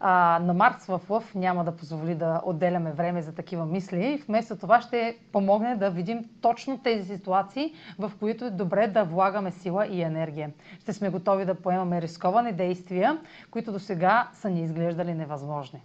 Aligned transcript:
А, 0.00 0.38
на 0.42 0.54
Марс 0.54 0.86
в 0.86 1.00
Лъв 1.08 1.34
няма 1.34 1.64
да 1.64 1.76
позволи 1.76 2.14
да 2.14 2.40
отделяме 2.44 2.92
време 2.92 3.22
за 3.22 3.34
такива 3.34 3.66
мисли. 3.66 4.22
Вместо 4.28 4.56
това 4.56 4.80
ще 4.80 5.18
помогне 5.32 5.76
да 5.76 5.90
видим 5.90 6.24
точно 6.40 6.78
тези 6.78 7.16
ситуации, 7.16 7.74
в 7.98 8.12
които 8.18 8.44
е 8.44 8.50
добре 8.50 8.86
да 8.86 9.04
влагаме 9.04 9.50
сила 9.50 9.86
и 9.86 10.02
енергия. 10.02 10.50
Ще 10.80 10.92
сме 10.92 11.10
готови 11.10 11.44
да 11.44 11.54
поемаме 11.54 12.02
рисковани 12.02 12.52
действия, 12.52 13.18
които 13.50 13.72
до 13.72 13.78
сега 13.78 14.28
са 14.32 14.50
ни 14.50 14.62
изглеждали 14.62 15.14
невъзможни. 15.14 15.82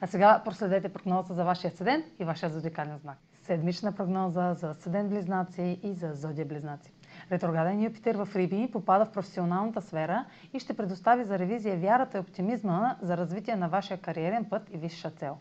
А 0.00 0.06
сега 0.06 0.42
проследете 0.44 0.88
прогнозата 0.88 1.34
за 1.34 1.44
вашия 1.44 1.70
седент 1.70 2.04
и 2.18 2.24
вашия 2.24 2.50
зодиакален 2.50 2.98
знак. 2.98 3.18
Седмична 3.42 3.92
прогноза 3.92 4.54
за 4.54 4.74
седент 4.74 5.10
близнаци 5.10 5.78
и 5.82 5.92
за 5.92 6.12
зодия 6.12 6.46
близнаци. 6.46 6.92
Ретрограден 7.34 7.82
Юпитер 7.82 8.14
в 8.14 8.28
Риби 8.36 8.70
попада 8.72 9.04
в 9.04 9.10
професионалната 9.10 9.82
сфера 9.82 10.24
и 10.52 10.58
ще 10.58 10.76
предостави 10.76 11.24
за 11.24 11.38
ревизия 11.38 11.76
вярата 11.76 12.18
и 12.18 12.20
оптимизма 12.20 12.96
за 13.02 13.16
развитие 13.16 13.56
на 13.56 13.68
вашия 13.68 13.98
кариерен 13.98 14.44
път 14.44 14.62
и 14.74 14.78
висша 14.78 15.10
цел. 15.10 15.36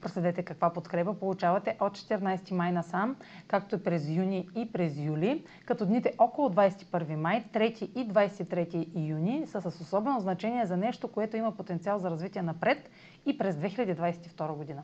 Проследете 0.00 0.42
каква 0.42 0.70
подкрепа 0.72 1.14
получавате 1.14 1.76
от 1.80 1.98
14 1.98 2.52
май 2.52 2.72
насам, 2.72 3.16
както 3.46 3.74
и 3.74 3.82
през 3.82 4.08
юни 4.08 4.48
и 4.56 4.72
през 4.72 4.98
юли, 4.98 5.44
като 5.66 5.86
дните 5.86 6.14
около 6.18 6.48
21 6.48 7.14
май, 7.14 7.44
3 7.52 7.82
и 7.82 8.08
23 8.08 9.08
юни 9.08 9.46
са 9.46 9.60
с 9.60 9.80
особено 9.80 10.20
значение 10.20 10.66
за 10.66 10.76
нещо, 10.76 11.08
което 11.08 11.36
има 11.36 11.56
потенциал 11.56 11.98
за 11.98 12.10
развитие 12.10 12.42
напред 12.42 12.90
и 13.26 13.38
през 13.38 13.56
2022 13.56 14.56
година. 14.56 14.82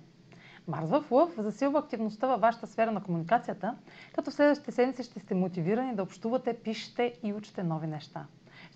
Марс 0.69 0.89
в 0.89 1.05
Лъв 1.11 1.31
засилва 1.39 1.79
активността 1.79 2.27
във 2.27 2.41
вашата 2.41 2.67
сфера 2.67 2.93
на 2.93 3.03
комуникацията, 3.03 3.75
като 4.15 4.31
в 4.31 4.35
следващите 4.35 4.73
седмици 4.73 5.03
ще 5.03 5.21
сте 5.21 5.35
мотивирани 5.35 5.95
да 5.95 6.03
общувате, 6.03 6.55
пишете 6.55 7.15
и 7.23 7.33
учите 7.33 7.63
нови 7.63 7.87
неща 7.87 8.27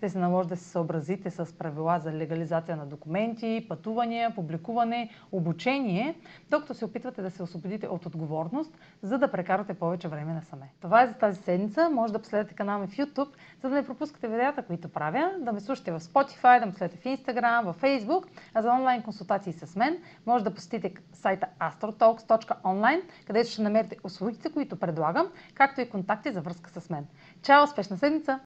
ще 0.03 0.09
се 0.09 0.19
наложи 0.19 0.49
да 0.49 0.57
се 0.57 0.65
съобразите 0.65 1.31
с 1.31 1.59
правила 1.59 1.99
за 1.99 2.13
легализация 2.13 2.77
на 2.77 2.87
документи, 2.87 3.67
пътувания, 3.69 4.35
публикуване, 4.35 5.11
обучение, 5.33 6.15
докато 6.51 6.75
се 6.75 6.85
опитвате 6.85 7.23
да 7.23 7.31
се 7.31 7.43
освободите 7.43 7.87
от 7.87 8.07
отговорност, 8.07 8.79
за 9.03 9.19
да 9.19 9.31
прекарате 9.31 9.75
повече 9.75 10.09
време 10.09 10.33
насаме. 10.33 10.73
Това 10.81 11.03
е 11.03 11.07
за 11.07 11.15
тази 11.15 11.43
седмица. 11.43 11.91
Може 11.91 12.13
да 12.13 12.19
последвате 12.19 12.55
канала 12.55 12.79
ми 12.79 12.87
в 12.87 12.97
YouTube, 12.97 13.29
за 13.63 13.69
да 13.69 13.75
не 13.75 13.87
пропускате 13.87 14.29
видеята, 14.29 14.63
които 14.63 14.89
правя, 14.89 15.31
да 15.39 15.53
ме 15.53 15.61
слушате 15.61 15.93
в 15.93 16.01
Spotify, 16.01 16.61
да 16.61 16.67
ме 16.67 16.73
следите 16.73 16.97
в 17.01 17.05
Instagram, 17.05 17.73
в 17.73 17.81
Facebook, 17.81 18.25
а 18.55 18.63
за 18.63 18.71
онлайн 18.71 19.03
консултации 19.03 19.53
с 19.53 19.77
мен 19.77 19.99
може 20.27 20.45
да 20.45 20.55
посетите 20.55 20.95
сайта 21.13 21.47
astrotalks.online, 21.61 23.03
където 23.27 23.51
ще 23.51 23.63
намерите 23.63 23.97
услугите, 24.05 24.53
които 24.53 24.77
предлагам, 24.77 25.27
както 25.55 25.81
и 25.81 25.91
контакти 25.91 26.33
за 26.33 26.41
връзка 26.41 26.81
с 26.81 26.91
мен. 26.91 27.07
Чао! 27.43 27.65
Успешна 27.65 27.99
седмица! 27.99 28.41